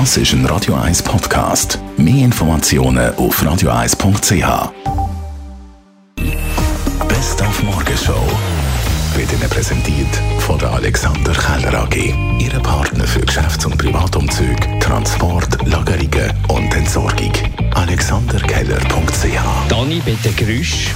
Das 0.00 0.16
ist 0.16 0.32
ein 0.32 0.44
Radio 0.46 0.74
1 0.74 1.04
Podcast. 1.04 1.78
Mehr 1.96 2.24
Informationen 2.24 3.14
auf 3.14 3.40
radio1.ch. 3.40 4.72
Best 7.06 7.40
auf 7.40 7.62
Morgenshow 7.62 8.26
wird 9.14 9.32
Ihnen 9.32 9.48
präsentiert 9.48 10.08
von 10.40 10.58
der 10.58 10.72
Alexander 10.72 11.32
Keller 11.32 11.82
AG. 11.84 12.12
Ihre 12.40 12.58
Partner 12.58 13.04
für 13.04 13.20
Geschäfts- 13.20 13.66
und 13.66 13.78
Privatumzug, 13.78 14.56
Transport, 14.80 15.64
Lagerungen 15.64 16.32
und 16.48 16.74
Entsorgung. 16.74 17.32
AlexanderKeller.ch 17.74 19.68
Dani, 19.68 20.02
bitte 20.04 20.32
Grüsch. 20.32 20.92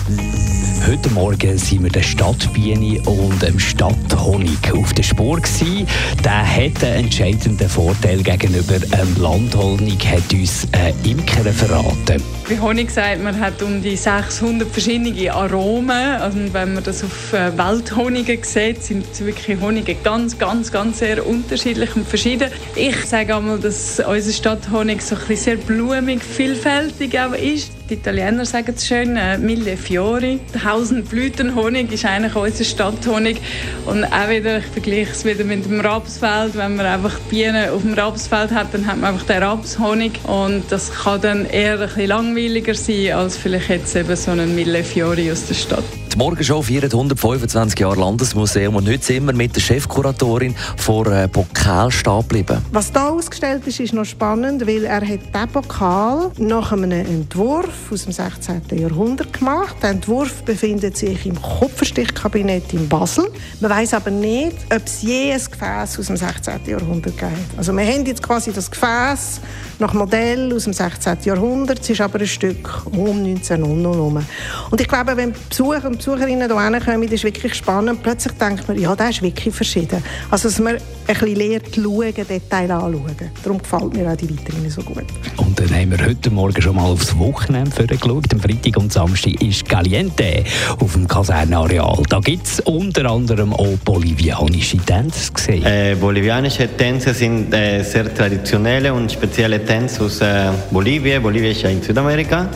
Heute 0.86 1.10
Morgen 1.10 1.58
sind 1.58 1.82
wir 1.82 1.90
der 1.90 2.02
Stadtbiene 2.02 3.00
und 3.02 3.42
dem 3.42 3.58
Stadthonig 3.58 4.72
auf 4.72 4.92
der 4.94 5.02
Spur 5.02 5.36
gewesen. 5.36 5.86
Der 6.24 6.46
hat 6.46 6.82
einen 6.82 7.04
entscheidenden 7.04 7.68
Vorteil 7.68 8.22
gegenüber 8.22 8.78
dem 8.78 9.20
Landhonig, 9.20 10.06
hat 10.06 10.32
uns 10.32 10.66
ein 10.72 10.94
Imker 11.04 11.44
verraten. 11.52 12.22
Wie 12.48 12.58
Honig 12.58 12.90
sagt, 12.90 13.22
man 13.22 13.38
hat 13.38 13.62
um 13.62 13.82
die 13.82 13.96
600 13.96 14.66
verschiedene 14.70 15.30
Aromen. 15.32 15.90
Also 15.90 16.38
wenn 16.52 16.74
man 16.74 16.82
das 16.82 17.04
auf 17.04 17.34
äh, 17.34 17.56
Welthonige 17.58 18.38
sieht, 18.42 18.82
sind 18.82 19.04
wirklich 19.20 19.60
Honige 19.60 19.94
ganz, 19.96 20.38
ganz, 20.38 20.72
ganz 20.72 21.00
sehr 21.00 21.26
unterschiedlich 21.26 21.94
und 21.94 22.08
verschieden. 22.08 22.50
Ich 22.74 23.04
sage 23.04 23.36
einmal, 23.36 23.58
dass 23.58 24.00
unser 24.00 24.32
Stadthonig 24.32 25.02
so 25.02 25.16
ein 25.16 25.36
sehr 25.36 25.56
blumig, 25.56 26.22
vielfältig 26.22 27.18
auch 27.18 27.34
ist. 27.34 27.72
Die 27.90 27.94
Italiener 27.94 28.44
sagen 28.44 28.74
es 28.76 28.86
schön, 28.86 29.16
äh, 29.16 29.38
Mille 29.38 29.76
Fiori. 29.76 30.40
Tausend 30.68 31.08
Blütenhonig 31.08 31.90
ist 31.92 32.04
eigentlich 32.04 32.36
unser 32.36 32.62
Stadthonig. 32.62 33.40
Und 33.86 34.04
auch 34.04 34.28
wieder, 34.28 34.58
ich 34.58 34.66
vergleiche 34.66 35.12
es 35.12 35.24
wieder 35.24 35.42
mit 35.44 35.64
dem 35.64 35.80
Rapsfeld. 35.80 36.56
Wenn 36.56 36.76
man 36.76 36.84
einfach 36.84 37.18
Bienen 37.30 37.70
auf 37.70 37.80
dem 37.80 37.94
Rapsfeld 37.94 38.50
hat, 38.50 38.74
dann 38.74 38.86
hat 38.86 38.98
man 38.98 39.14
einfach 39.14 39.26
den 39.26 39.42
Rapshonig. 39.42 40.20
Und 40.24 40.64
das 40.68 40.92
kann 40.92 41.22
dann 41.22 41.46
eher 41.46 41.80
ein 41.80 41.86
bisschen 41.86 42.08
langweiliger 42.08 42.74
sein, 42.74 43.12
als 43.12 43.38
vielleicht 43.38 43.70
jetzt 43.70 43.96
eben 43.96 44.14
so 44.14 44.32
ein 44.32 44.54
Mille 44.54 44.84
Fiori 44.84 45.32
aus 45.32 45.46
der 45.46 45.54
Stadt. 45.54 45.84
Morgenshow 46.18 46.60
feiert 46.60 46.92
125 46.92 47.78
Jahre 47.78 48.00
Landesmuseum 48.00 48.74
und 48.74 48.88
heute 48.88 49.04
sind 49.04 49.26
wir 49.26 49.32
mit 49.32 49.54
der 49.54 49.60
Chefkuratorin 49.60 50.52
vor 50.76 51.06
äh, 51.06 51.28
Pokal 51.28 51.92
stehen 51.92 52.22
geblieben. 52.22 52.60
Was 52.72 52.90
da 52.90 53.10
ausgestellt 53.10 53.64
ist, 53.68 53.78
ist 53.78 53.94
noch 53.94 54.04
spannend, 54.04 54.66
weil 54.66 54.84
er 54.84 54.96
hat 54.96 55.04
diesen 55.06 55.48
Pokal 55.52 56.32
nach 56.38 56.72
einem 56.72 56.90
Entwurf 56.90 57.92
aus 57.92 58.02
dem 58.02 58.12
16. 58.12 58.62
Jahrhundert 58.72 59.32
gemacht. 59.32 59.76
Der 59.80 59.90
Entwurf 59.90 60.42
befindet 60.42 60.96
sich 60.96 61.24
im 61.24 61.40
Kupferstichkabinett 61.40 62.72
in 62.72 62.88
Basel. 62.88 63.30
Man 63.60 63.70
weiß 63.70 63.94
aber 63.94 64.10
nicht, 64.10 64.56
ob 64.74 64.84
es 64.84 65.02
je 65.02 65.30
ein 65.30 65.40
Gefäß 65.40 66.00
aus 66.00 66.06
dem 66.08 66.16
16. 66.16 66.62
Jahrhundert 66.66 67.16
gibt. 67.16 67.56
Also 67.56 67.72
wir 67.72 67.86
haben 67.86 68.04
jetzt 68.04 68.24
quasi 68.24 68.50
das 68.50 68.68
Gefäß 68.68 69.40
nach 69.78 69.94
Modell 69.94 70.52
aus 70.52 70.64
dem 70.64 70.72
16. 70.72 71.18
Jahrhundert. 71.22 71.78
Es 71.78 71.90
ist 71.90 72.00
aber 72.00 72.18
ein 72.18 72.26
Stück 72.26 72.82
um 72.86 73.24
1900 73.24 73.94
herum. 73.94 74.26
Und 74.72 74.80
ich 74.80 74.88
glaube, 74.88 75.16
wenn 75.16 75.32
Besucher 75.48 75.86
und 75.86 76.07
Besucherinnen 76.08 76.50
hier 76.50 76.70
hinkommen, 76.70 77.02
das 77.02 77.12
ist 77.12 77.24
wirklich 77.24 77.54
spannend. 77.54 78.02
Plötzlich 78.02 78.32
denkt 78.38 78.66
man, 78.66 78.80
ja, 78.80 78.96
das 78.96 79.10
ist 79.10 79.22
wirklich 79.22 79.54
verschieden. 79.54 80.02
Also, 80.30 80.48
dass 80.48 80.58
man 80.58 80.76
ein 80.76 80.80
bisschen 81.06 81.36
lernt, 81.36 81.74
schauen, 81.74 82.14
Detail 82.14 82.70
anschauen. 82.70 83.16
Darum 83.42 83.58
gefällt 83.58 83.92
mir 83.92 84.10
auch 84.10 84.16
die 84.16 84.26
Vitrine 84.30 84.70
so 84.70 84.80
gut. 84.80 85.04
Und 85.36 85.60
dann 85.60 85.68
haben 85.68 85.90
wir 85.90 86.06
heute 86.06 86.30
Morgen 86.30 86.62
schon 86.62 86.76
mal 86.76 86.84
aufs 86.84 87.18
Wochenende 87.18 87.86
geschaut. 87.86 88.24
Am 88.32 88.40
Freitag 88.40 88.78
und 88.78 88.90
Samstag 88.90 89.42
ist 89.42 89.68
Caliente 89.68 90.44
auf 90.80 90.94
dem 90.94 91.06
Kasernenareal. 91.06 92.02
Da 92.08 92.20
gibt 92.20 92.46
es 92.46 92.60
unter 92.60 93.10
anderem 93.10 93.52
auch 93.52 93.76
bolivianische 93.84 94.78
Tänze 94.78 95.30
gesehen. 95.30 95.62
Äh, 95.66 95.94
bolivianische 96.00 96.74
Tänze 96.74 97.12
sind 97.12 97.52
äh, 97.52 97.82
sehr 97.82 98.14
traditionelle 98.14 98.94
und 98.94 99.12
spezielle 99.12 99.62
Tänze 99.62 100.04
aus 100.04 100.22
äh, 100.22 100.52
Bolivien. 100.70 101.22
Bolivien 101.22 101.52
ist 101.52 101.60
ja 101.60 101.68
in 101.68 101.82
Südamerika. 101.82 102.48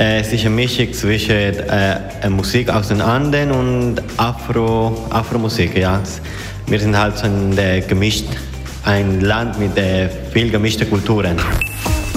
Äh, 0.00 0.20
es 0.20 0.32
ist 0.32 0.46
eine 0.46 0.54
Mischung 0.54 0.90
zwischen 0.94 1.30
äh, 1.34 2.30
Musik 2.30 2.70
aus 2.70 2.88
den 2.88 3.02
Anden 3.02 3.50
und 3.50 3.96
Afro, 4.16 4.96
Afro-Musik. 5.10 5.76
Ja. 5.76 6.00
Wir 6.68 6.80
sind 6.80 6.96
halt 6.96 7.18
so 7.18 7.26
ein, 7.26 7.56
äh, 7.58 7.82
gemischt, 7.82 8.24
ein 8.84 9.20
Land 9.20 9.58
mit 9.58 9.76
äh, 9.76 10.08
viel 10.32 10.50
gemischten 10.50 10.88
Kulturen. 10.88 11.36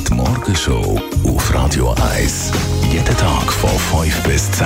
Die 0.07 0.13
Morgenshow 0.13 0.97
auf 1.25 1.53
Radio 1.53 1.93
1. 2.15 2.53
Jeden 2.89 3.17
Tag 3.17 3.51
von 3.51 4.01
5 4.01 4.23
bis 4.23 4.49
10. 4.53 4.65